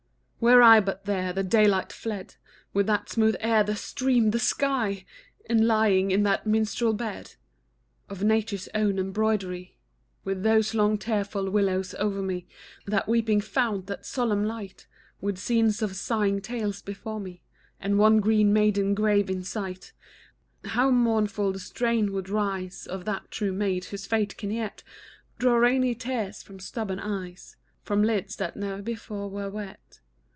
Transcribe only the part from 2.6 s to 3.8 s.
With that smooth air, the